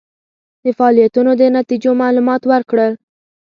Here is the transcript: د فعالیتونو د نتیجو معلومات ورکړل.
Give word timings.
د 0.63 0.65
فعالیتونو 0.77 1.31
د 1.41 1.43
نتیجو 1.57 1.91
معلومات 2.01 2.41
ورکړل. 2.51 2.91